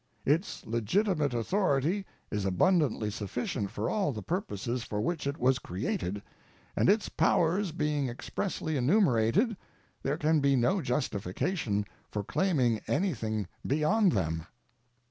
[0.25, 6.23] Its legitimate authority is abundantly sufficient for all the purposes for which it was created,
[6.75, 9.55] and its powers being expressly enumerated,
[10.01, 14.47] there can be no justification for claiming anything beyond them.